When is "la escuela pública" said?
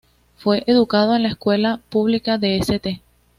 1.21-2.39